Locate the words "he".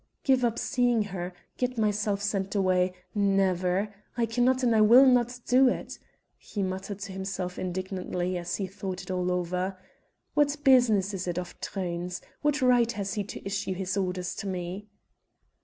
6.39-6.63, 8.55-8.65, 13.13-13.23